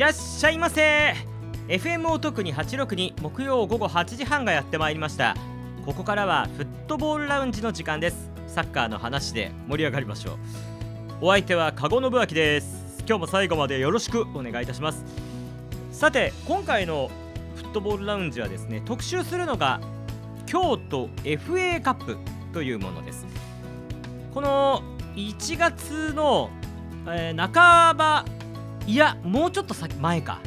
[0.00, 1.14] らっしゃいませ。
[1.68, 5.36] FM を特に862木曜午後8時半がやってまいりました。
[5.84, 8.30] ここからはフットボールラウンジの時間です。
[8.46, 10.36] サッカーの話で盛り上がりましょう。
[11.20, 13.04] お相手は籠信明です。
[13.06, 15.04] 今日も最後までよろしくお願いいたします。
[15.92, 17.10] さて今回の
[17.56, 19.82] フットボールラウンジはですね特集するのが
[20.46, 22.16] 京都 FA カップ
[22.54, 23.26] というものです。
[24.32, 24.82] この
[25.14, 26.48] 1月の、
[27.06, 28.24] えー、半ば
[28.86, 30.40] いやもうちょっと先前か。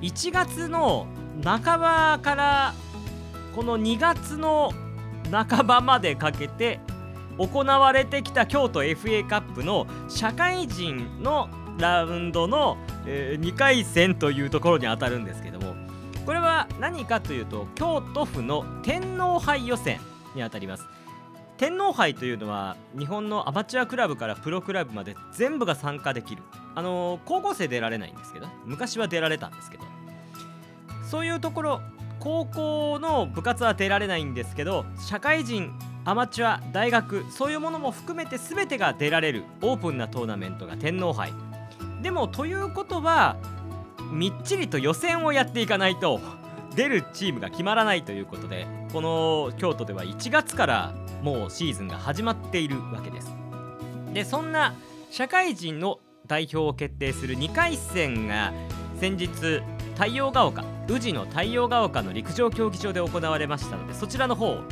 [0.00, 1.06] 1月の
[1.44, 2.74] 半ばから
[3.54, 4.72] この2月の
[5.30, 6.80] 半ばまでかけて
[7.38, 15.74] 行われてきた京都 FA カップの社会人のラウンドの、え、2回戦というところに当たるんですけども
[16.26, 20.00] これは何かというと京都府の天皇杯予選
[20.34, 20.99] にあたります。
[21.60, 26.42] 天皇杯というのは日本のアマチュアクラブからプロクラブまで全部が参加できる。
[26.74, 29.84] あの、高校生出られないんですけど昔は出られたんですけど。
[31.04, 31.82] そういうところ
[32.18, 35.70] 高校の部活は出られないんですけど社会人
[36.06, 41.34] アマチュア大学そういうものも含めて全てが出られるオープンなトーナメントが天皇杯。
[42.00, 43.36] でもということは
[44.10, 46.39] みっちりと予選をやっていかないと。
[46.74, 53.32] 出るチームが決まらないということでこの京都では1月からもうシーズンが始まっているわけです。
[54.12, 54.74] でそんな
[55.10, 58.52] 社会人の代表を決定する2回戦が
[59.00, 59.28] 先日
[59.94, 64.62] 太陽が丘宇治の太陽が丘の陸上競技場で行われましたのでそちらの方を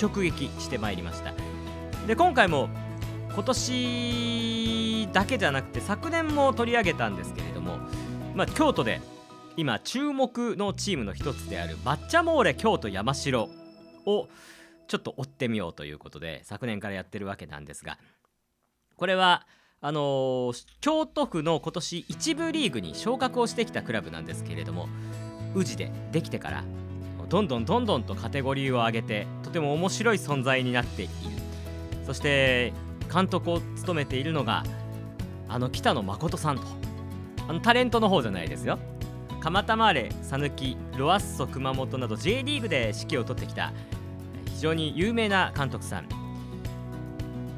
[0.00, 1.32] 直撃してまいりました。
[2.06, 2.68] で今回も
[3.34, 7.78] 今年だけじゃなくて昨年も取り上げたんですけれども、
[8.34, 9.00] まあ、京都で
[9.56, 13.48] 今注目のチームの一つであるバッチャモーレ京都山城
[14.06, 14.28] を
[14.88, 17.98] ちょっと追ってみようということで昨年からやってるわけなんですが
[18.96, 19.46] これは
[19.80, 24.88] あのー、京都府の今年一部リーグに昇格をしてきたクラブなんですけれども
[25.54, 26.64] 宇治でできてから
[27.30, 31.12] どんどんどんどんとカテゴリーを上げてとても面白い存在になっている。
[32.04, 32.72] そして
[33.12, 34.64] 監督を務めているのが
[35.48, 36.64] あの北野誠さんと。
[37.48, 38.78] あのタレントの方じゃないですよ。
[39.40, 43.72] 蒲田マーレ讃岐ロアッソ熊本など J リーグで指揮を執ってきた
[44.46, 46.08] 非常に有名な監督さん。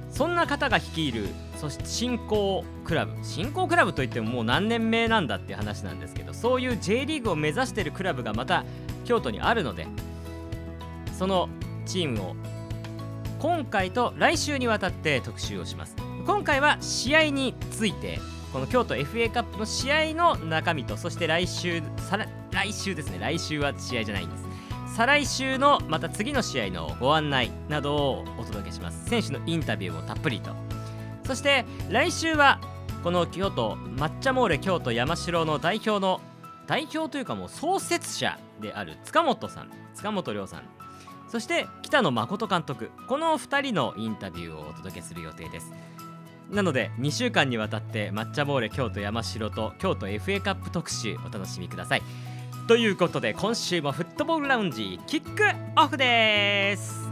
[0.09, 1.27] そんな方が率いる
[1.57, 3.13] そして新興クラブ。
[3.25, 8.65] 新興クラブといってももう何年目なんだっていう話なんですけどそういう J リーグを目指しているクラブがまた
[9.05, 9.87] 京都にあるので
[11.19, 11.49] その
[11.85, 12.37] チームを
[13.41, 15.97] 今回と来週にわたって特集をします。
[16.27, 18.21] 今回は試合について
[18.53, 21.83] この京都 FA カップの試合の中身とそして来週
[22.51, 23.19] 来週ですね。
[23.19, 24.45] 来週は試合じゃないんです。
[24.95, 29.09] 再来週のまた次の試合のご案内などをお届けします。
[29.09, 30.51] 選手のインタビューをたっぷりと。
[31.25, 32.61] そして来週は
[33.03, 36.21] この京都抹茶モーレ京都山城の代表の
[36.67, 39.71] 代表というかもう創設者である塚本さん。
[39.95, 40.63] 塚本亮さん。
[41.27, 42.91] そして北野誠監督。
[43.09, 45.73] この2人のインタビューをお届けする予定です。
[46.53, 52.03] なので2週間にわたって抹茶モーレ京都山城と京都 FA カップ特集お楽しみください。
[52.69, 55.43] ということで今週もフットボールラウンジキック
[55.81, 57.09] オフです。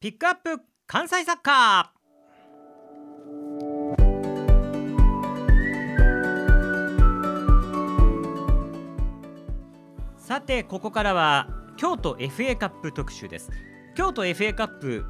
[0.00, 1.95] ピックアップ関西サッカー。
[10.26, 13.52] さてここからは京都 FA カップ特集です。
[13.94, 15.04] 京都 FA カップ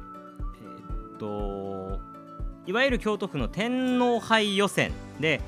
[0.61, 1.99] えー、っと
[2.67, 5.41] いわゆる京都府の天皇杯予選で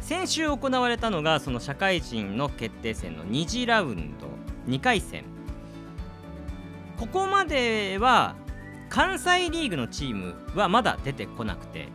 [0.00, 4.28] 先週行われたのがその社会人の決定戦の2次ラウンド
[4.72, 5.24] 2回戦。
[6.96, 8.36] ここまでは
[8.88, 11.88] 関西リーグのチームはまだ出てこなくて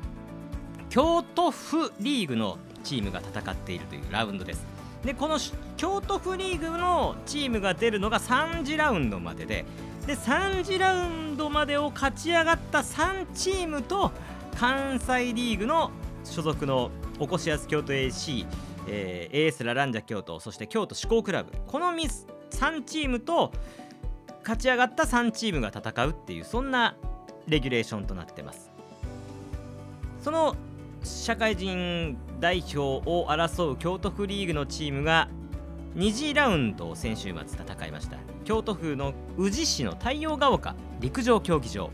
[0.90, 4.71] 京都府リーグのチームが戦っているというラウンドです。
[5.04, 5.40] でこの
[5.78, 9.66] 京都府リーグのチームが出るのが3次ラウンドまでで
[10.06, 14.12] で3次ラウンドまでを勝ち上がった3チームと
[14.58, 15.92] 関西リーグの
[16.24, 18.46] 所属のおこしやす京都 AC、
[18.88, 23.52] えー、AS ラランジャ京都そして京都志向クラブこの3チームと
[24.42, 26.96] 勝ち上がった3チームが戦うっていうそんな
[27.48, 28.72] レギュレーションとなってます。
[30.24, 30.56] その
[31.04, 35.30] 社会人代表を争う京都府リーグのチームが
[35.96, 38.18] 2次ラウンドを先週末戦いました。
[38.44, 41.90] 京都府の宇治市の太陽が丘陸上競技場。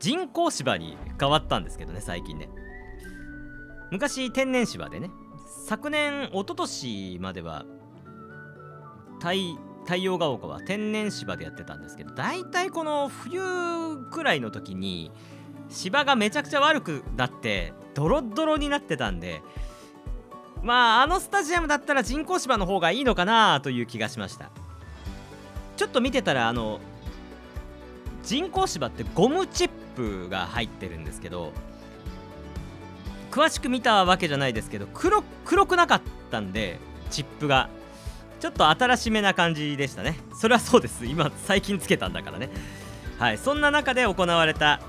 [0.00, 2.48] 人工芝に変わったんですけどね最近ね。
[3.90, 5.10] 昔天然芝でね
[5.66, 7.64] 昨年一昨年までは
[9.20, 13.40] 太太陽が丘は天然芝でやってたんですけど大体この冬
[14.10, 15.12] くらいの時に
[15.68, 19.42] 芝がめちゃくちゃ悪くなってドロドロになってたんで
[20.62, 24.50] まああのスタジアムだったら人工芝の方がいいのかなという気がしました。
[25.76, 26.80] ちょっと見てたらあの
[28.22, 31.52] 人工芝ってゴムチップが入ってるんですけど
[33.30, 36.78] 詳しく見たわけじゃないですけど黒黒くなかったんで
[37.10, 37.68] チップが。
[38.40, 40.18] ちょっと新しめな感じでしたね。
[40.38, 41.06] それはそうです。
[41.06, 42.50] 今最近つけたんだからね。
[43.18, 43.38] はい。
[43.38, 44.80] そんな中で行われた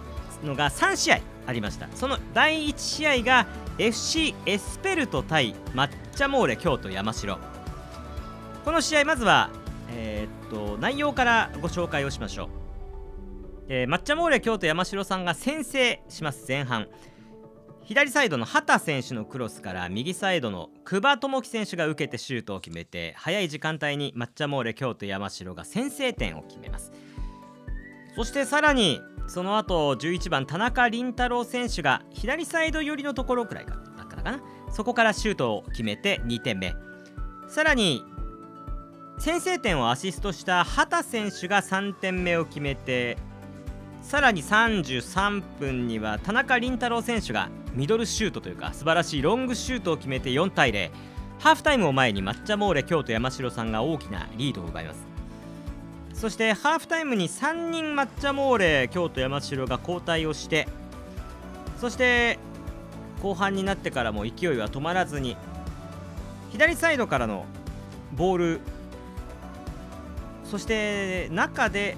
[0.46, 1.88] のが3試合ありました。
[1.96, 3.48] その第1試合が
[3.78, 7.38] FC エスペルト対抹茶モーレ京都山城。
[8.64, 9.50] この試合まずは
[9.90, 12.50] えー、っと内容からご紹介をしましょう、
[13.70, 16.88] えー、抹茶モーレ京都山城さんが先制します前半。
[17.84, 26.92] 左サイドの畑選手のクロスから右サイドの久保智樹選手が受けてシュートを決めて早い時間帯に抹茶モーレ京都山城が先制点を決めます。
[28.16, 34.40] そしてさらにその後11番田中麟太郎選手が左サイド寄りのところくらいかだったかな。
[34.72, 36.76] そこからシュートを決めて2点目。
[37.48, 38.04] さらに
[39.18, 43.18] 先制点をアシストした畑選手が3点目を決めて
[44.02, 50.92] さらに33分には田中麟太郎選手がミドルシュートというか素晴らしいロングシュートを決めて4対0
[51.40, 55.15] ハーフタイムを前に抹茶モーレ京都山城さんが大きなリードを奪います。
[56.26, 60.68] そしてハーフタイムに3人抹茶モーレ京都山城が交代をして
[61.80, 62.40] そして
[63.22, 65.38] 後半になってからも勢いは止まらずに
[66.52, 67.46] 左サイドからの
[68.16, 68.62] ボール
[70.46, 71.96] そして中で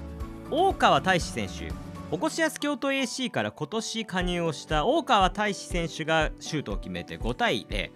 [0.50, 1.72] 大川大志選手
[2.10, 7.90] おこしやす京都 AC から今年加入をした大川大志選手がシュートを決めて5対0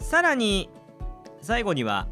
[0.00, 0.68] さらに
[1.40, 2.08] 最後には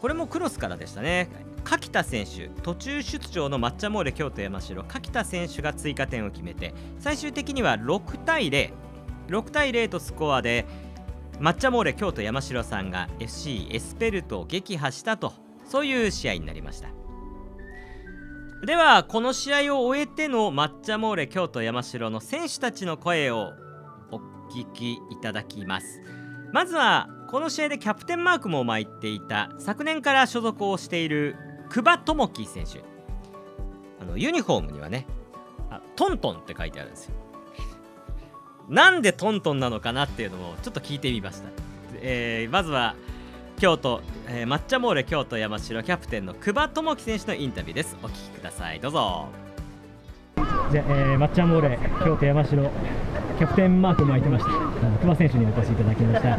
[0.00, 1.44] これもクロスからでしたね。
[1.66, 10.64] 柿田選手途中出場の抹茶モーレ京都山城柿田選手が追加点を決めて最終的には6対06対0とスコアで
[11.40, 15.34] 抹茶モーレ京都山城さんが FC エスペルトを撃破したと
[15.64, 16.88] そういう試合になりました。
[18.64, 23.52] ではこの試合を終えての抹茶モーレ京都山城の選手たちの声を
[24.12, 24.18] お
[24.50, 26.00] 聞きいただきます。
[26.52, 31.36] まずはこの試合でキャプテンマークも巻いていた昨年から所属をしている
[31.68, 32.82] 久保智樹選手。
[34.00, 35.06] あのユニフォームにはね
[35.70, 37.14] あトントンって書いてあるんですよ。
[38.68, 41.48] なんでトントンなのかなっていうのをちょっと聞いてみました、
[42.00, 42.96] えー、まずは
[43.58, 47.96] 京都、えー、抹茶モーレ京都山城キャプテンの久保智樹選手のインタビューです。
[48.02, 48.80] お聞きください。
[48.80, 49.28] どうぞ。
[50.36, 52.62] じゃあ、えー、抹茶モーレ京都山城
[53.38, 54.50] キャプテンマークも開いてました。
[55.00, 56.38] 久保選手にお越しいただきました。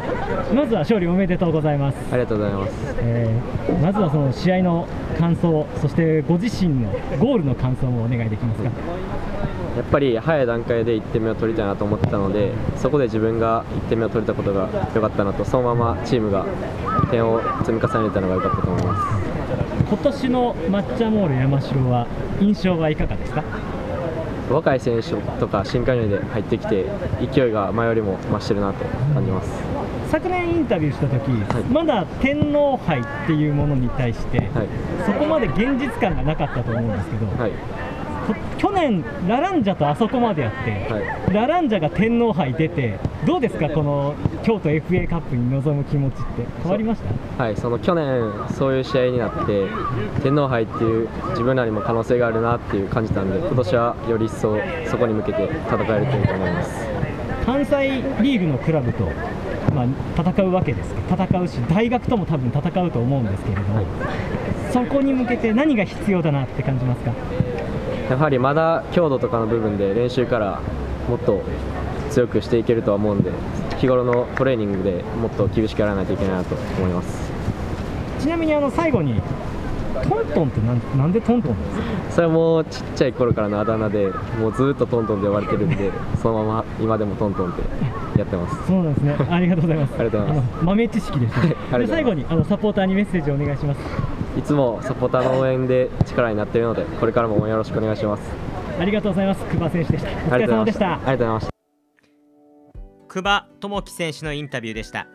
[0.54, 1.96] まずは勝利おめでとうございます。
[2.12, 4.86] ありがとうございます、えー、まずはその試合の
[5.18, 8.70] 感想そしてご自身のゴールの感想もお願いできますか。
[9.76, 16.44] やっぱり早い段階で1点目を取りたいなと思ってたのでそこで自分が1点目を取れたことが良かったなとそのままチームが
[17.12, 19.28] 点を積み重ねたのが良かったと思います。
[19.88, 22.06] 今年の抹茶モール山城は
[22.40, 23.44] 印象はいかがですか？
[24.50, 26.86] 若い選手とか新加入で入ってきて
[27.32, 29.50] 勢いが前よりも増してるなと感じます。
[30.10, 34.48] 昨年インタビューした時、はい、まだ天皇杯っていうものに対して、はい、
[35.04, 37.52] そこまで現実感がなかったと思うんですけど、はい
[38.58, 46.22] 去年、ラランジャとあそこまでやって、はい、ラランジャが天皇杯出て、どうですか、この京都 FA カップに臨む気持ちって？
[46.62, 47.00] 変わりまし
[47.36, 47.44] た？
[47.44, 49.66] はいその去年、そういう試合になって
[50.22, 56.86] 天皇杯っていう自分らにも可能性があるなっていう感じたんで今年はより一層そこに向けて戦えるといいと思います。
[57.46, 57.88] 関西
[58.20, 59.04] リーグのクラブと、
[59.74, 59.86] まあ、
[60.20, 63.86] 戦うわけです戦うし大学とも多分戦うと思うんですけれども、はい、
[64.70, 67.12] そこに向けて何が必要だなって感じますか？
[68.08, 70.60] やはりまだ強度とかの部分で練習から
[71.08, 71.42] もっと
[72.10, 73.30] 強くしていけるとは思うんで
[73.78, 77.30] 日頃のトレーニングでもっと厳しくやらないといけないなと思います。
[78.18, 79.20] ちなみにあの最後に
[80.08, 81.82] トントンってなんなんでトントンですか？
[82.12, 84.08] それはもうちっちゃい頃からのあだ名で
[84.40, 88.66] もうずっとトントンで呼ばれてるんでそのまま今でもトントンってやってます。
[88.66, 89.16] そうなんですね。
[89.30, 89.94] ありがとうございます。
[89.94, 90.64] ありがとうございます。
[90.64, 93.80] 豆知識です、ね、 で最後にあのサポーターにメッセージをお願いします
[94.38, 98.22] いつもサポーターの応援で力になっているのでこれからも応援よろしくお願いします。
[98.78, 99.44] ありがとうございます。
[99.46, 100.10] 久保選手でした。
[100.10, 100.92] お疲れ様でした。
[100.92, 101.52] ありがとうございました。
[103.08, 105.08] 久保智樹選手のインタビューでした。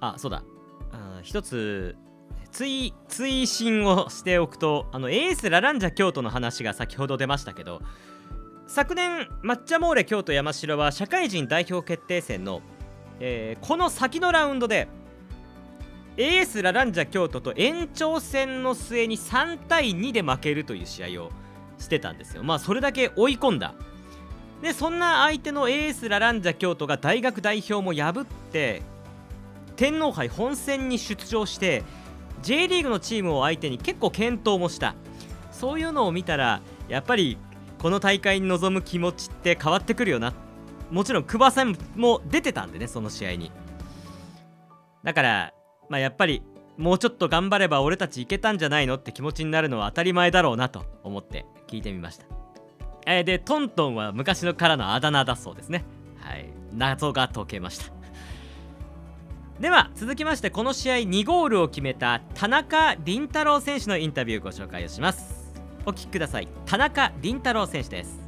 [0.00, 0.42] あそうだ。
[0.90, 1.94] あ一つ
[2.50, 7.80] 追追伸をしておくとあのエースラランジャ京都の話が先ほど出ましたけど
[8.66, 12.60] 昨年抹茶モーレ京都山城は社会人代表決定戦の、
[13.20, 14.88] えー、この先のラウンドで
[16.16, 21.30] エースラランジャ京都と延長戦の末に3対2で負けるという試合を
[21.78, 22.44] してたんですよ。
[22.44, 23.74] まあそれだけ追い込んだ。
[24.62, 28.82] でそんな相手のエースラランジャ京都が大学代表も破って
[29.76, 31.82] 天皇杯本戦に出場して
[32.42, 34.94] J リーグのチームを相手に結構健闘もした。
[35.50, 37.38] そういうのを見たらやっぱり
[37.78, 40.32] この大会に臨む気持ちって変わってくるよな。
[40.90, 43.50] もちろん久保さんも出てたんでねその試合に。
[45.02, 45.54] だから
[45.88, 46.42] まあやっぱり
[46.76, 52.26] もうちょっと頑張れば俺たちいけたんじゃないのって気持ちになるのは当たり前だろうなと思って聞いてみました。
[53.06, 55.84] えー、でトントンは昔のからのあだ名だそうですね。
[56.18, 56.54] はい。
[56.76, 57.92] 謎が解けました
[59.60, 65.54] では続きましてこの試合2ゴールを決めた田中凛太郎選手のインタビューご紹介をします。
[65.86, 66.48] お聞きください。
[66.66, 68.23] 田中凛太郎選手です。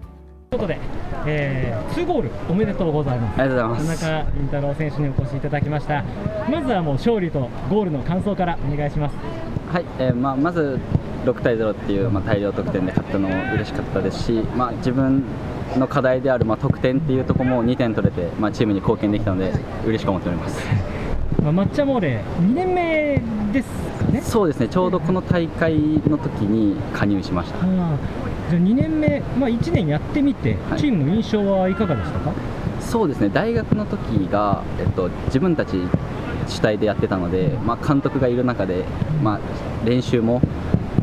[0.50, 0.78] ということで、
[1.26, 3.40] えー、2ゴールおめでとうございます。
[3.40, 4.00] ありがとうございます。
[4.00, 6.04] 田中凛太郎選手にお越しいただきました。
[6.48, 9.16] まずはもう勝利とゴールの感想からお願いします。
[9.72, 10.78] はい、えーまあ、まず
[11.24, 15.24] 6対0っていう、まあ、大量得点で勝ったのも嬉しかったですし、まあ、自分
[15.76, 19.52] の課題である、まあ、得点っていうところも2点取れて、まあ、チームに貢献できたので
[19.84, 20.64] 嬉しく思っております。
[21.42, 23.20] まあ、抹茶モーレ2年目
[23.52, 23.68] です
[24.04, 24.20] かね。
[24.20, 25.74] そうですねちょうどこの大会
[26.08, 27.58] の時に加入しました。
[27.64, 27.66] あ
[28.50, 30.80] じゃあ2年目、まあ、1年やってみて、はい。
[30.80, 32.32] チームの印象はいかがでしたか？
[32.80, 33.28] そうですね。
[33.28, 35.80] 大学の時が、えっと、自分たち
[36.46, 38.84] 主体でやってたので、まあ、監督がいる中で、
[39.22, 39.40] まあ、
[39.84, 40.40] 練習も、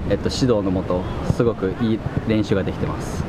[0.10, 1.02] えっと、指導のもと
[1.34, 3.24] すごくいい練習ができてます。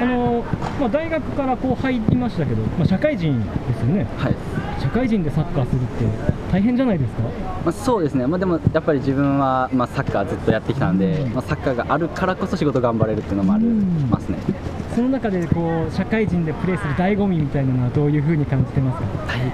[0.00, 0.44] あの
[0.80, 4.06] まあ、大学からこう入りましたけど、まあ、社会人ですよね。
[4.18, 4.34] はい。
[4.80, 6.04] 社会人でサッカーするって
[6.54, 7.22] 大変じゃないですか？
[7.22, 7.30] ま
[7.70, 14.38] あ、そうですね、まあ、でもやっぱり自分は、まあ、サッカーずっとやってきたんで、まあ、サッカーがあるからこそ仕事頑張れるっていうのもありますね。
[14.94, 19.08] その中でこう社会人でプレーする醍醐味みたいなのはどういうふうに感じてますか？
[19.26, 19.52] 大根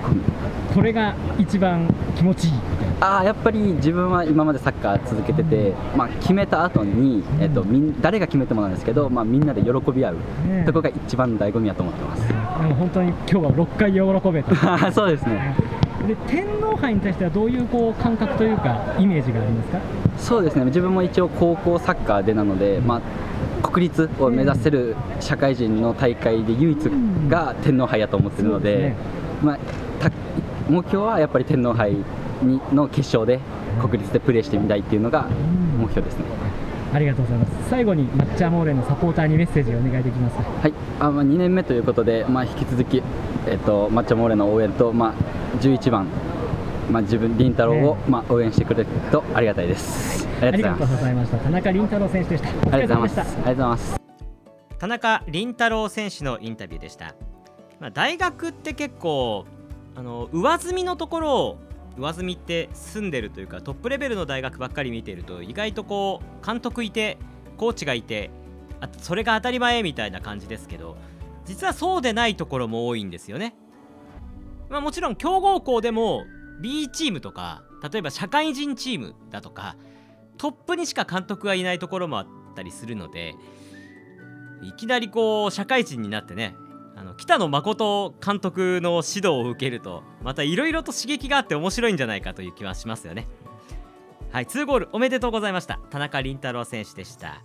[0.74, 2.52] これが一番気持ちいい。
[3.00, 10.14] あーやっぱり自分は今までサッカー続けてて、まあ、決めた後に、えっとみん誰が決めてもなんですけど、まあ、みんなで喜び合う。
[10.14, 10.64] ねえ。
[10.66, 12.28] とこが一番の醍醐味だと思ってます。
[12.28, 15.56] でも本当に今日は6回喜べた そうですね
[16.06, 19.78] で天皇杯に対してはどういうこう感覚というかイメージがありますか？
[20.18, 20.64] そうですね。
[20.64, 23.00] 自分も一応高校サッカーでなので、ま
[23.62, 26.78] あ、国立を目指せる社会人の大会で唯一
[27.28, 28.96] が天皇杯やと思ってるので,、そうですね。
[29.42, 29.58] まあ、
[30.00, 30.10] た
[30.68, 31.96] 目標はやっぱり天皇杯
[32.42, 33.40] にの決勝で
[33.80, 35.26] 国立でプレーしてみたいっていうのが
[35.78, 36.24] 目標ですね。
[36.92, 37.70] ありがとうございます。
[37.70, 40.42] 最後に抹茶モーレのサポーターにメッセージをお願いできますか？
[40.62, 43.00] はい、あまあ、2年目ということで、まあ、引き続き、
[43.46, 45.14] えっと、抹茶モーレの応援と、まあ、
[45.58, 46.06] 11番、
[46.90, 50.28] まあ、自分、凛太郎を、まあ、応援してくれるとありがたいです。
[50.42, 51.38] あありがとうございました。
[51.38, 52.48] 田中凛太郎選手でした。
[52.48, 53.20] おありがとうございます。
[53.20, 54.00] ありがとうございます。
[54.80, 57.14] 田中凛太郎選手のインタビューでした、
[57.80, 59.44] まあ、大学って結構
[59.94, 61.58] あの上積みのところを
[61.98, 67.18] 上積みって住んでるというかトップレベルの大学ばっかり見ていると意外とこう監督いて
[67.58, 68.30] コーチがいて
[68.80, 70.96] あそれが当たり前みたいな感じですけど
[71.44, 73.54] 実はそうでないところも多いんですよね、
[74.70, 76.24] まあ、もちろん強豪校でも
[76.60, 79.76] B チームとか例えば社会人チームだとか
[80.38, 83.34] トップにしか監督がいないところもあったりするので
[84.62, 86.54] いきなりこう社会人になってね
[86.96, 93.26] あの北野誠監督の指導を受けるとまたいろいろと刺激があって面白いんじゃないかという気はしますよね。
[94.30, 95.80] はい2ゴールおめでとうございました。
[95.90, 97.42] 田中凛太郎選手でした。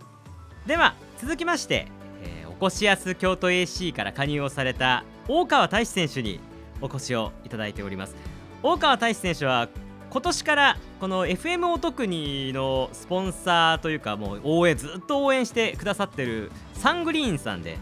[0.67, 1.87] では続きまして、
[2.21, 6.39] えー、おこしやす京都 AC から加入をされた大川大志選手に
[6.81, 8.15] お越しをいただいております。
[8.63, 9.69] 大川大志選手は
[10.09, 17.77] 今年からこの FM お得にのスポンサーというかもう応援ずっと応援してくださってるサングリーンさんで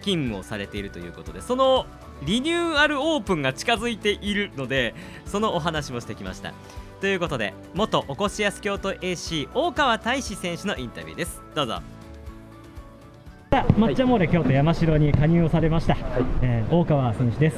[0.00, 1.86] 勤務をされているということでその
[2.24, 4.94] リニューアルオープンが近づいているので
[5.26, 6.54] そのお話もしてきました。
[7.00, 11.42] ということで元おこしやす京都 AC 大川大志選手のインタビューです。
[11.54, 11.82] どうぞ。
[13.50, 15.96] さあ抹茶モーレ京都山城に加入をされました、
[16.42, 17.56] えー大川選手です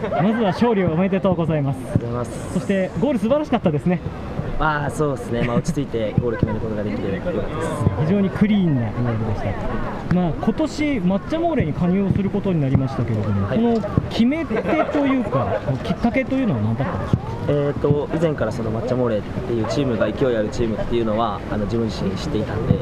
[0.22, 1.80] まずは勝利をおめでとうございます。
[2.54, 4.00] そしてゴール素晴らしかったですね
[4.58, 5.42] まあそうですね。
[5.42, 7.84] まあ落ち着いてゴール決めることができてよかったです。
[8.04, 13.80] 非常にクリーンなゴールでしたまあ今年抹茶モーレに加入をすることになりましたけれども、はいこの
[14.10, 14.54] 決め手
[14.92, 15.46] というか
[15.84, 17.52] きっかけというのは何だったんでしょうか？
[17.52, 22.74] えっと以前からその抹茶モーレっていうチームが勢いあるチームっていうのはあの自分自身知っていたんで。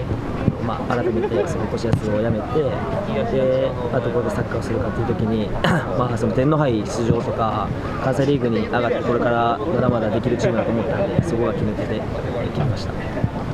[0.69, 7.67] まあ、改めてその腰安をやめてで、まあ、どこでサッカーをするかという時に、まあ、その天皇杯出場とか
[8.05, 12.93] 関西リーグに上がってこれからまだまだできるチームだと思ったんでそこが決め手でえー決めました。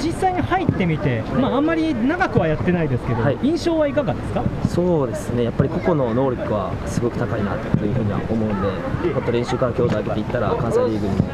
[0.01, 3.39] 実際に入ってみて、まあ、あんまり長くはやってないですけど、はい。
[3.43, 4.43] 印象はいかがですか？
[4.69, 8.61] そうですね、やっぱり個々の能力はすごく高いなというふうには思うん
[9.07, 11.25] で、もっと練習から強度を上げていったら、関西リーグにも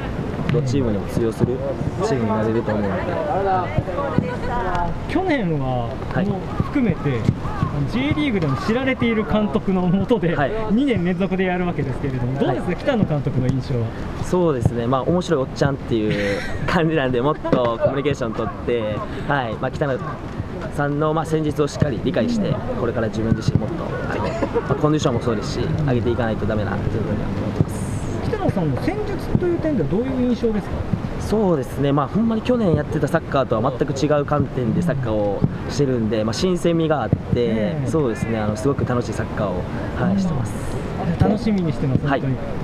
[0.50, 1.56] どチームにも通用する
[2.04, 3.02] チームになれると思うので。
[5.08, 7.20] 去年は、はい、も含めて
[7.92, 13.86] J リーグでも知られている監督のもとで、2年連続でやるわけですけれども、どうですか、はい、北野監督の印象は。
[14.24, 18.96] そうですね、まあ面白いおっちゃんっていう感じなんで、もっと コミュニケーション取って、
[19.28, 19.54] はい。
[19.60, 19.98] まあ、北野
[20.76, 27.39] さんのまあ戦術をしっかり理解して、これから自分自身もっとあの、まあ、コンディションもそうですし、上げていかないとだめなというふうに思
[28.50, 30.72] さんの戦術という点ではどういう印象ですか？
[31.20, 38.38] そうですね、まあ、ほんまに去年やってたサッカーとは全く違う観点でサッカーをしてるんで、まあ、新鮮味があって、そうですね。
[38.38, 39.62] あのすごく楽しいサッカーを、
[39.96, 40.79] はい、してます。
[41.18, 42.20] 楽しみにしてます、はい、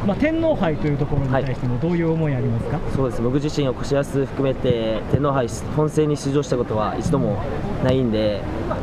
[0.06, 3.22] まあ、天皇杯というところに対しても、どういう思いありますか、はい、そうです。
[3.22, 7.42] 僕自身を腰安含めて、天皇杯本戦に出場したことは一度も
[7.84, 8.40] ないんで、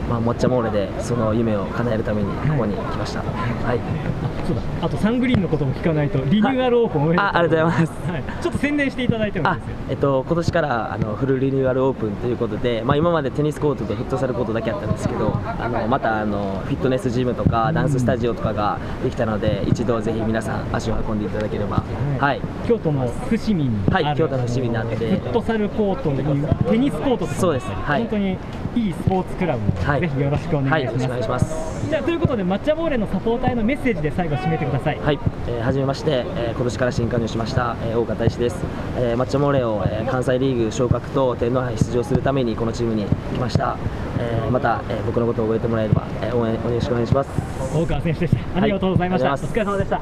[0.09, 3.27] まあ、もっちゃモーレでその夢を叶えるためにここに来ました、はい、
[3.65, 4.61] はい、あそうだ。
[4.81, 9.49] あとサングリーンのことも聞かないと、リニューアルオープンおめでとうあありがとうございます、はい、ちょっと宣伝していただいても
[9.89, 21.83] えっと今年からあのフルリニューアルオープンということで、まあ、今までテニスコートとフットサルコートだけあったんですけど、あのまたあのフィットネスジムとかダンススタジオとかができたので、一度ぜひ皆さん足を運んでいただければ、
[22.19, 24.95] はい、京都の伏見にはい京都の伏見にあって。
[24.95, 28.37] フットサルコートにテニスコートそうです、はい、本当に
[28.75, 31.89] いいスポーツクラブ、はい、ぜひよろしくお願いします、はい、お願いします。
[31.89, 34.99] じゃということで抹茶ボーレのサポーターへのメッセージで最後締めてください。
[34.99, 38.57] はい、えー、はじめまして、えー、今年から新加入しました、えー、大岡大志です、
[38.97, 43.77] えー、抹茶ボーレを、えー、関西リーグ昇格と天皇杯出場するためにこのチームに来ました、
[44.17, 47.29] えー、また、えー、僕のことを覚えてもらえれば、えー、応援よろしくお願いします。
[47.75, 48.57] 大川選手でした。
[48.57, 49.99] ありがとうございました、はい、お疲れ様でした。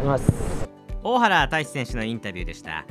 [1.04, 2.86] 大原大志選手のインタビューでした。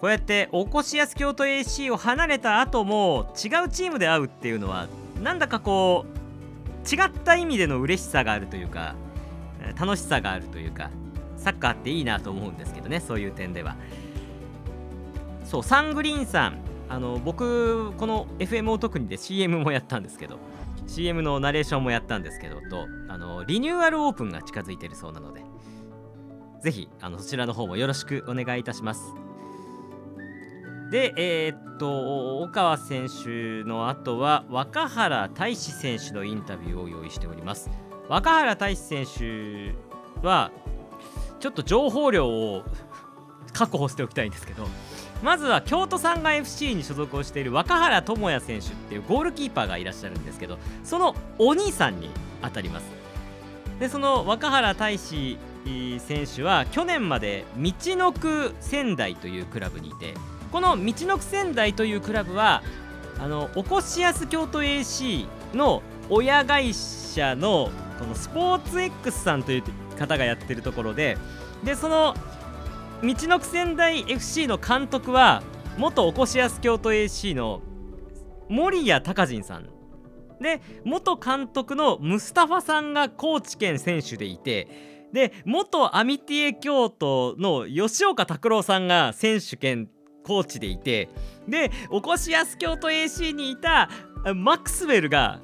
[0.00, 4.86] こうやっておこしやす京都 AC を離れた後も違うチームで会うっていうのは
[5.20, 8.94] なんだかこう違った意味での嬉しさがあるというか
[9.76, 10.90] 楽しさがあるというか
[11.36, 13.74] サッカーっていいなと思うんですけどねそういう点では。
[15.44, 20.38] そうサングリーンさんあの僕この FM を特にで CM もやったんですけど
[20.88, 25.44] CM のナレーションもやったんですけどとあのリニューアルオープンが近づいてるそうなので
[26.62, 29.14] ぜひあのそちらの方もよろしくお願いいたします。
[30.90, 37.70] で、えー、っと、大川選手の後は若原大志選手のインタビューを用意しております。
[38.08, 39.74] 若原大志選手
[40.26, 40.50] は、
[41.40, 42.64] ちょっと情報量を
[43.52, 44.66] 確保しておきたいんですけど、
[45.22, 52.10] まずは京都産が FC に所属をしている若原智也選手っていうゴールキーパーがいらっしゃるんですけど、そのお兄さんに
[52.42, 52.86] あたります。
[53.80, 55.38] で、その若原大志
[55.98, 60.14] 選手は去年まで道のく仙台というクラブにいて
[60.50, 62.62] この道のく仙台というクラブは
[63.18, 69.62] あのおこしやす京都 AC の親会社のこのスポーツ X さんという
[69.98, 71.18] 方がやってるところで
[71.64, 72.14] でその
[73.02, 75.42] 道のく仙台 FC の監督は
[75.76, 77.62] 元おこしやす京都 AC の
[78.48, 79.68] 守谷隆人さん
[80.40, 89.88] で元監督のムスタファさんが高知県選手でいてで元アミティエ京都の吉岡拓郎さんが選手兼
[90.24, 91.08] コーチでいて
[91.48, 93.88] でおこしやす京都 AC にいた
[94.34, 95.40] マックスウェルが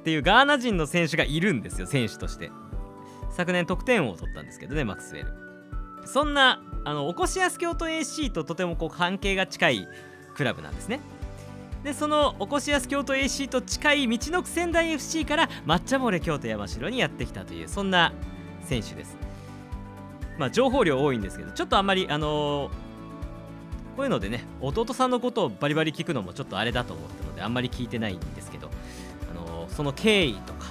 [0.00, 2.50] っていうガーナ人の選手がいるんですよ選手として。
[3.30, 5.43] 昨年得点王を取ったんですけどねマクスウェル。
[6.04, 9.88] そんなあのおこしやす京都 AC ととてもこう関係が近い
[10.34, 11.00] クラブなんですね
[11.82, 18.12] でそのおこしやす京都 AC と近い道のく仙台 FC から抹茶漏れ京都山城にやってきたというそんな
[18.64, 19.16] 選手です。
[20.38, 22.72] まあ、情報量多いんですけど、ちょっとあんまり、あのー、こ
[23.98, 28.70] ういうのでね、弟さんのことをバリバリ聞くのもちょっとあれだと思ったので、あんまり聞いてないんですけど、
[29.30, 30.66] あのー、その経緯とか、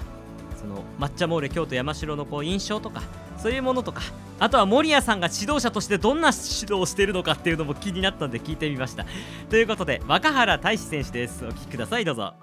[0.57, 3.03] その抹茶モーレ京都山城のこう印象とか、
[3.43, 4.01] そういうものとか、
[4.39, 9.05] あとは守谷さんが指導者としてどんな指導をしているのかっていうのも気になったんで聞いてみました。
[9.49, 11.45] ということで、若原大志選手です。
[11.45, 12.33] お聞きください、どうぞ。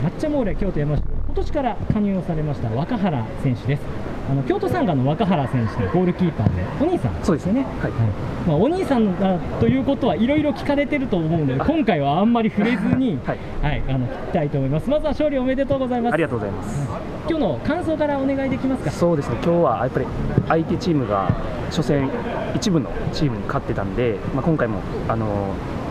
[0.00, 3.82] 抹茶モーレ京都山下今年から加入をされました若原選手です
[4.28, 8.00] あの京都サンガの若原選手のゴールキーパーでお兄さんそうですよね、はい、はい、
[8.48, 14.90] まあ、お兄さんだということはいろいろ聞かれてると思うので今回はあんまり触れずに、 はい、はい、あの聞きたいと思います。
[14.90, 16.14] まずは勝利おめでとうございます。
[16.14, 18.90] ありがとうございます、はい、今日の感想からお願いできますか？
[18.90, 19.36] そうですね。
[19.44, 20.06] 今日はやっぱり
[20.48, 21.30] 相手チームが
[21.70, 22.08] 初戦
[22.54, 25.26] 一部のチームに勝ってたんで、まあ、今回もあの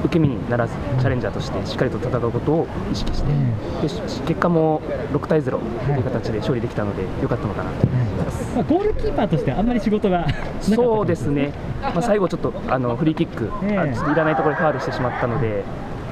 [0.06, 3.90] 受け身にならずチャレンジャーとしてしっかりと戦うことを意識してで
[4.28, 10.28] 結果も6対0という形で勝利できたので良かったのかなと思います、まあ、ゴールキーパーとしてあんまり仕事が
[10.62, 15.64] そうですね、まあ、最後ちょっとあのフリーキック、えー、いらないところでファウルしてしまったので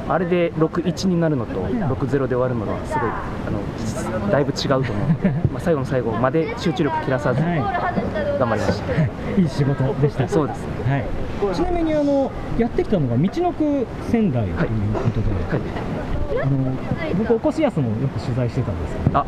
[0.10, 4.94] あれで6-1になるのと6-0で終わるのはすごいあのだいぶ違うと思う。
[4.94, 10.28] の でまあ最後の最後まで集中力切らさず頑張りました、はい、いい仕事でした。
[10.28, 11.23] そうです、はい
[11.54, 16.38] ちなみにあのやってきたのが道のく仙台ということで、はい。
[16.38, 16.76] はい、あの
[17.16, 18.96] 僕おこしやすもよく取材してたんです。
[19.04, 19.26] けどあ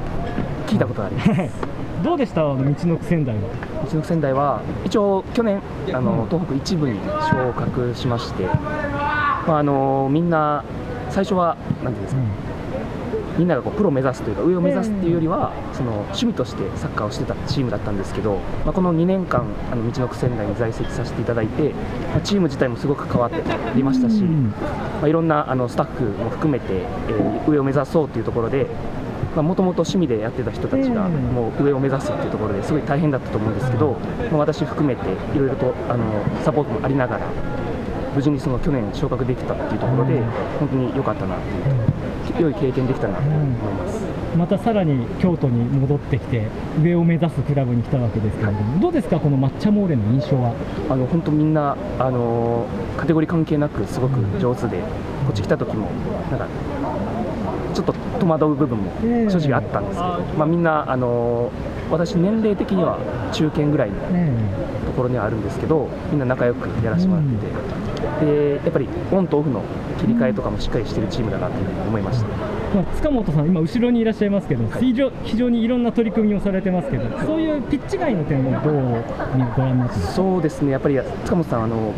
[0.68, 1.32] 聞いたことあります。
[2.04, 2.42] どうでした？
[2.42, 2.66] 道の
[2.98, 3.42] く仙台は。
[3.90, 5.62] 道のく仙台は一応去年
[5.94, 7.00] あの東北一部に
[7.30, 10.64] 昇格しまして、まあ、あのみんな
[11.10, 12.55] 最初は何ていうんですか、うん
[13.38, 21.74] みんながこうプロを目指すというか上を目指すっていうよりは、その趣味としてサッカーをしてたチームだったんですけど、まあ、この2年間あの道のく仙台に在籍させていただいて、
[22.12, 28.68] まあ、チーム自体もすごく変わっておりましたし、まあ、いろんなあのスタッフも含めて、えー、上を目指そうというところで
[29.36, 33.98] もともと趣味でやってた人たちがもう上を目指すっていうところですごい大変だったと思うんですけど、
[34.32, 36.06] まあ、私含めていろいろとあの
[36.44, 37.28] サポートもありながら
[38.16, 40.22] 無事にその去年昇格できたっていうところで
[40.58, 41.85] 本当に良かったなっていう
[42.42, 44.04] 良い経験できたなと思います。
[44.38, 46.48] またさらに京都に戻ってきて
[46.82, 50.54] 上を目指すクラブに来たわけですけれども、はい、どうですか、この抹茶モーレの印象は？
[50.90, 52.66] あの本当みんなあの
[52.98, 54.86] カテゴリー関係なくすごく上手で、こ
[55.30, 55.88] っち来た時も
[56.30, 56.48] なんか
[57.74, 58.92] ちょっと戸惑う部分も
[59.30, 61.52] 正直あったんですけど、まあ、みんなあの
[61.90, 63.00] 私年齢的には
[63.32, 63.96] 中堅ぐらいの
[64.86, 67.52] ところにはあるんですけどみんな仲良くやらせてもらってて、
[68.20, 69.62] でやっぱりオンとオフの
[70.00, 72.28] 切り替えとかもしっかりしてるチームだなというふうに思いました。
[72.76, 78.74] まあ、塚本さん、今、後ろにいらっしゃいますけど、はい、非常非常にいろんな取り組みをされてますけど、そういうピッチ外の点もどう
[79.56, 80.14] ご覧になってます？
[80.14, 81.94] そうですね、やっぱり塚本さん、あの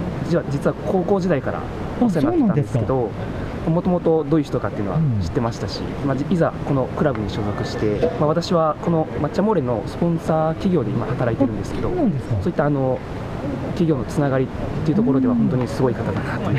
[0.52, 1.64] 実は高校時代から
[2.00, 3.10] お世話になってたんですけど、
[3.68, 12.00] もともとどういう人かっていうのは知ってましたし、うん、まあ、いざこのクラブに所属して、まあ、私はこの抹茶モーレのスポンサー企業で今働いてるんですけどそう
[12.50, 13.00] いったあの
[13.78, 14.48] 企業のつながりっ
[14.84, 16.50] ていうところでは本当にすごい方だなと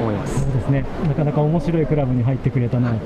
[0.00, 0.40] 思います。
[0.40, 0.84] そうですね。
[1.06, 2.98] なかなか面白いクラブに入ってくれたなと。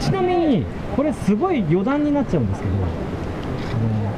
[0.00, 0.66] ちなみに
[0.96, 2.72] これすごい余談になっちゃうんですけど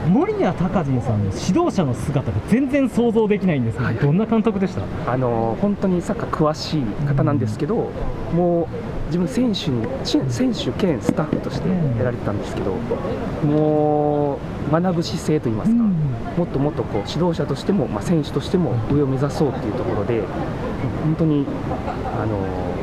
[0.08, 5.12] 森谷隆人さんの指導者の姿が全然想像できないんですけど、はい、どんな監督でした？
[5.12, 7.90] あの本当にサッカー詳しい方なんですけど、
[8.32, 8.66] うん、もう
[9.06, 14.38] 自分選手に選手兼スタッフとしてやられてたんですけど、うん、も
[14.68, 15.90] う学ぶ姿勢といいますか、うん、
[16.36, 20.22] もっともっとこう指導者としても、まあ、選手としても上を目指そうというところで
[21.02, 21.46] 本当に
[22.20, 22.74] あの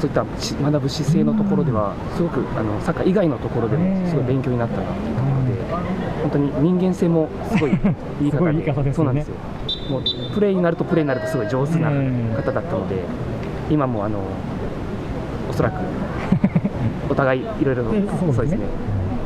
[0.00, 5.52] そういった学ぶ姿勢のところではすごくあのサッカー以外のところでもすごい勉強になったなというところで
[6.22, 7.70] 本当に人間性もすごい
[8.20, 9.34] いい方でね、そうなんですよ。
[9.90, 10.02] もう
[10.34, 11.90] プレーになるとプレーになるとすごい上手な
[12.36, 13.04] 方だったので
[13.70, 14.20] 今もあの
[15.52, 15.74] おそらく
[17.10, 18.58] お互いいろいろそうですね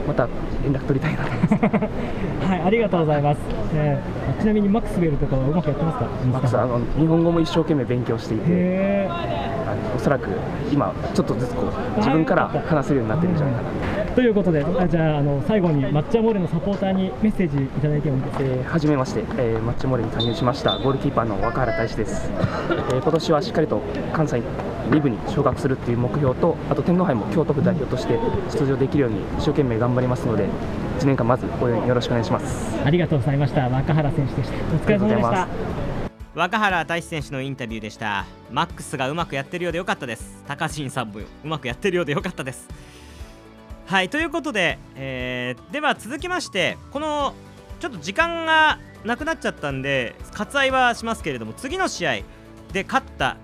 [0.09, 0.29] また
[0.63, 2.47] 連絡取りたいなと思います。
[2.49, 3.39] はい、ありがとうございます。
[3.75, 6.07] えー、ちなみにマックスウェルとかはうまくやってますか？
[6.33, 9.09] マックスあの日本語も一生懸命勉強していて、
[9.97, 10.29] おそらく
[10.73, 13.69] 今ちょっとずつこう自分から話せるようになってるんじゃないかな。
[14.15, 18.45] ということで、じゃああの最後に抹茶モーレのサポーターにメッセージいただいてもいいですか？
[18.45, 22.31] えー、初めまして、えー、抹茶モーレに加入しましたゴールキーパーの若原大志です。
[22.91, 24.41] えー、今年はしっかりと関西
[24.91, 28.19] 2部に昇格するっていう目標とあと天皇杯も京都府代表として
[28.53, 30.47] 出場できるように一生懸命頑張りますので
[30.99, 32.79] 1年間まず応援よろしくお願いします。
[32.85, 33.69] ありがとうございました。
[33.69, 34.57] 若原選手でした。
[34.57, 35.49] お疲れ様でした。
[36.35, 38.27] 若原大志選手のインタビューでした。
[38.51, 40.43] マックスがうまくやってるようでよかったです。
[40.47, 42.69] 高新さんもうまくやってるようでよかったです。
[43.87, 47.35] はいということで、えー、では続きましてこの
[47.79, 52.15] ちょっと時間がなくなっちゃったんで割愛はしますけれども次の試合
[52.73, 53.37] で勝った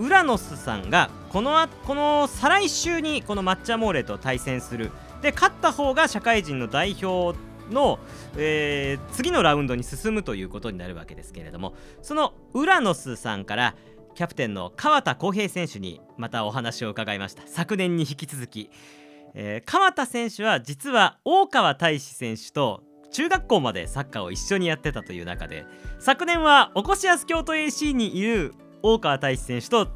[0.00, 4.90] ウラノスさんがこのあこの再来週にこの抹茶モーレと対戦する。
[5.20, 7.38] で勝った方が社会人の代表
[7.70, 7.98] の、
[8.38, 11.74] えー、次のラウンドに進むということになるわけですけれども。
[12.00, 13.76] そのウラノスさんから
[14.14, 17.42] キャプテンの川田浩平選手にまたお話を伺いました。
[17.46, 18.70] 昨年に引き続き、
[19.34, 22.82] えー、川田選手は実は大川大志選手と
[23.12, 25.66] 中学校までサッカーを一緒にやってたという中で
[25.98, 29.88] 昨年はおこしやす京都 AC にいる大川大志選手と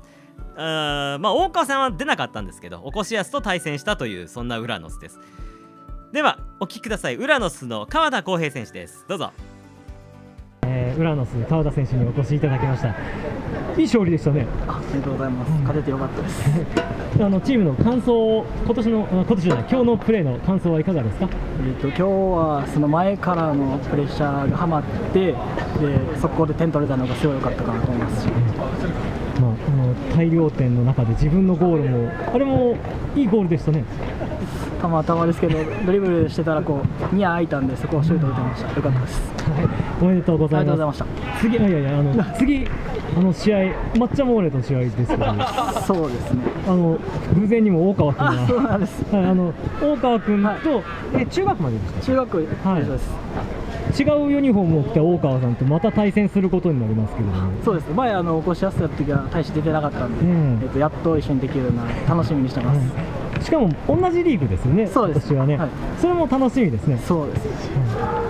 [0.57, 5.18] あまあ大川さんは出なかったんですけどおこしやすと対戦したというそんなウラノスです。
[6.12, 7.16] ではお聞きください。
[7.16, 9.05] ウラノスの川田浩平選手です。
[9.09, 9.33] どうぞ。
[10.66, 12.88] えー、ウラノス川田選手にお越しいただきました。
[12.88, 12.92] い
[13.81, 14.46] い勝利でしたね。
[14.68, 16.50] ありがとうございます、勝ててよかったです。
[17.22, 21.29] あのチームの感想今年の今年じゃない今日のプレーの感想はいかがですか？
[21.64, 25.35] えっ、と今日はその前からのプレッシャーがはまってで
[26.20, 28.29] 速攻で点取れたのがすごい良かったかなと思いますし、
[29.40, 29.63] まあ、あ
[29.94, 32.76] の大量点の中で自分のゴールもあれも
[33.14, 33.85] いいゴールでしたね。
[34.80, 38.74] たまたまですけどドリブルしてたらこうニア開いたんでそこをシュート打てました。
[38.74, 39.68] よかったです、はい、
[40.02, 41.02] おめでとうございます。
[41.40, 42.66] 次いやいやあの次
[43.16, 43.59] あの試合
[43.94, 45.24] 抹茶モーレと試合ですけど
[45.87, 46.42] そうですね。
[46.66, 46.98] あの
[47.35, 48.46] 偶然にも大川君が。
[48.46, 50.61] そうなんです、はい、あの大川君と、はい、
[51.22, 53.11] え中学まででした中学はいです
[53.96, 57.50] 違うユニフォームを着た大川さんとまた対戦することになりますけれども。
[57.64, 60.61] そうです前あのお越しやすかった時は大して出てなかったんで、うん。
[60.62, 62.74] えっと、やっと一緒にできるな楽しみにしてま
[63.38, 64.87] す、しかも同じリーグですよね。
[64.87, 65.33] そうです。
[65.33, 65.68] はね、はい。
[66.00, 66.98] それも楽しみですね。
[66.98, 67.48] そうです。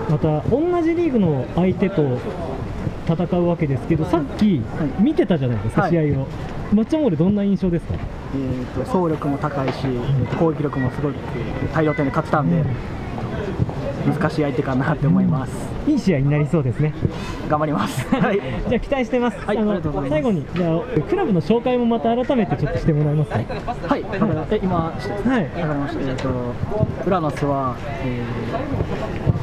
[0.09, 2.19] また同じリーグの相手と
[3.07, 4.61] 戦うわけですけどさっき
[4.99, 5.91] 見てたじゃないですか、はい。
[5.91, 6.27] 試合を。
[6.73, 7.93] マッチャモーレどんな印象ですか？
[8.35, 9.85] えー、と走力も高いし、
[10.37, 11.15] 攻撃力もすごく
[11.73, 12.63] 大量点で勝ってたんで、
[14.05, 15.51] 難しい相手かなって思います、
[15.87, 16.93] いい試合になりそうですね。
[17.49, 18.05] 頑張ります。
[18.15, 18.41] はい。
[18.67, 23.31] じゃあ期待してます、はいあの最後にじゃあクラブの紹介もまた改めてちょっとしてもらえます。
[23.31, 23.37] か
[23.87, 24.91] はい、わかりましたえ今は
[25.39, 25.43] い。
[25.61, 26.11] わかりました。
[26.11, 26.29] えっ、と
[27.05, 29.34] ウラノスは、えー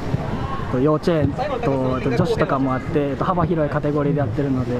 [0.73, 4.73] と幼稚園とえっと女子とかもあって、えっと幅広いカテゴリーでやってるので、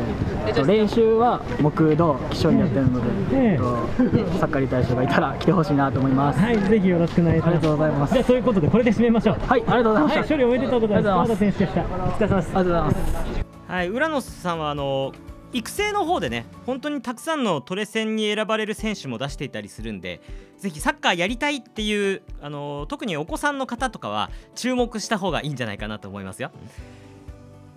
[0.47, 3.01] えっと練習は木土基礎にやってるの
[3.31, 3.53] で、ええ。
[3.53, 6.41] えっとサッカーに対象がいたら来てほしいなと思います。
[6.41, 7.49] はいぜひよろしくお願いします。
[7.49, 8.13] ありがとうございます。
[8.13, 9.37] じゃあそういうことでこれで締めましょう。
[9.47, 10.21] はい、ありがとうございました。
[10.21, 11.53] はい勝利おめでとうございますありがとうございます。
[11.53, 11.83] 川田選手でした。
[11.83, 12.49] お疲れ様です。
[12.49, 13.45] ありがとうございます。
[13.69, 15.13] はい、浦野さんはあの
[15.53, 20.21] 育成の方でね本当にたくさんのトレセンに選ばれる選手も出していたりするんで
[20.59, 26.51] ぜひサッカーやりたいっていうあの特にお子さんの方とかは注目した方がいいんじゃないかなと思いますよ。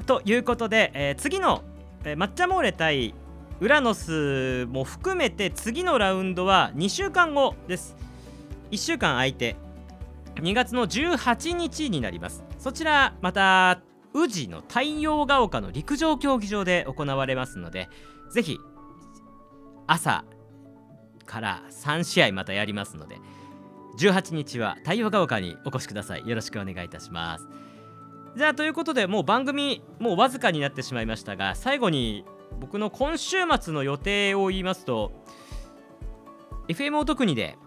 [0.05, 1.63] ということで、えー次の、
[2.03, 3.15] えー抹茶モーレ対
[3.59, 7.95] ウラノスも含めて次のラウンドは2週間後です。
[8.71, 9.55] 1週間空いて
[10.35, 12.43] 2月の18日になります。
[12.59, 13.79] そちらまた
[14.15, 17.89] 宇治の太陽が丘の陸上競技場で行われますので
[18.31, 18.57] ぜひ
[19.87, 20.23] 朝
[21.25, 23.17] から3試合またやりますので
[23.97, 26.27] 18日は太陽が丘にお越しください。
[26.27, 27.47] よろしくお願いいたします。
[28.35, 32.25] じゃあということでもう番組もうわずかになってしまいましたが最後に
[32.59, 35.13] 僕の今週末の予定を言いますと
[36.67, 37.57] FM お得にで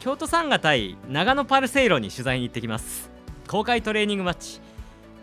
[0.00, 3.10] 京都サンガ対長野パルセイロに取材に行ってきます。
[3.48, 4.60] 公開トレーニングマッチ。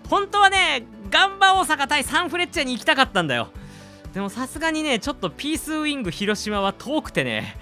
[0.10, 3.50] 本当はねガンバ大阪対サンフレッチェに行きたかったんだよ。
[4.13, 7.56] でもさすがにねちょっとピースウィング広島は遠くてね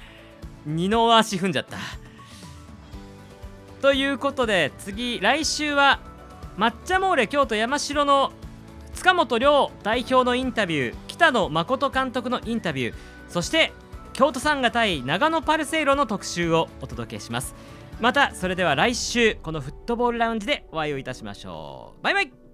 [0.66, 1.78] 二の足踏んじゃった。
[3.82, 6.00] ということで次来週は
[6.58, 8.32] 抹茶モーレ京都山城の
[8.96, 12.96] 塚本亮代表のインタビュー北野誠監督のインタビュー
[13.30, 13.72] そして
[14.14, 17.54] 京都サンガ対長野パルセイロの特集をお届けします。
[18.00, 22.04] またそれでは来週このフットボールラウンジでお会いをいたしましょう。
[22.04, 22.47] バイバイ。